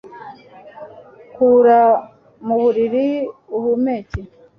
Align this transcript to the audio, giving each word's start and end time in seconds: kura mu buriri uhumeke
kura 1.33 1.81
mu 2.45 2.55
buriri 2.61 3.07
uhumeke 3.57 4.19